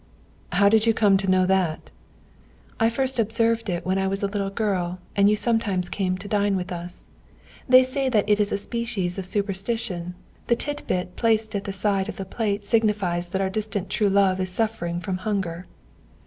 "How 0.53 0.67
did 0.67 0.87
you 0.87 0.95
come 0.95 1.15
to 1.17 1.29
know 1.29 1.45
that?" 1.45 1.91
"I 2.79 2.89
first 2.89 3.19
observed 3.19 3.69
it 3.69 3.85
when 3.85 3.99
I 3.99 4.07
was 4.07 4.23
a 4.23 4.27
little 4.27 4.49
girl 4.49 4.97
and 5.15 5.29
you 5.29 5.35
sometimes 5.35 5.89
came 5.89 6.17
to 6.17 6.27
dine 6.27 6.55
with 6.55 6.71
us. 6.71 7.03
They 7.69 7.83
say 7.83 8.09
that 8.09 8.27
it 8.27 8.39
is 8.39 8.51
a 8.51 8.57
species 8.57 9.19
of 9.19 9.27
superstition; 9.27 10.15
the 10.47 10.55
tit 10.55 10.81
bit 10.87 11.15
placed 11.15 11.53
at 11.55 11.65
the 11.65 11.71
side 11.71 12.09
of 12.09 12.17
the 12.17 12.25
plate 12.25 12.65
signifies 12.65 13.27
that 13.29 13.41
our 13.41 13.49
distant 13.51 13.91
true 13.91 14.09
love 14.09 14.39
is 14.39 14.49
suffering 14.49 14.99
from 14.99 15.17
hunger." 15.17 15.67